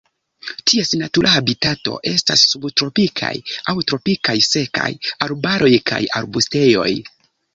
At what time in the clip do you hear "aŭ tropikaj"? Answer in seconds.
3.73-4.37